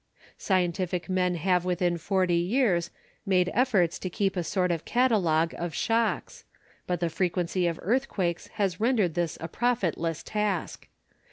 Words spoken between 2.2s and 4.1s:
years made efforts to